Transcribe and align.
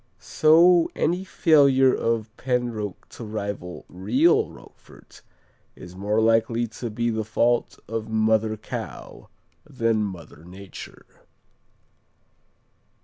So 0.17 0.89
any 0.95 1.23
failure 1.23 1.93
of 1.93 2.35
Penroque 2.35 3.07
to 3.09 3.23
rival 3.23 3.85
real 3.87 4.49
Roquefort 4.49 5.21
is 5.75 5.95
more 5.95 6.19
likely 6.19 6.65
to 6.65 6.89
be 6.89 7.11
the 7.11 7.23
fault 7.23 7.77
of 7.87 8.09
mother 8.09 8.57
cow 8.57 9.29
than 9.63 10.01
mother 10.03 10.43
nature. 10.43 11.05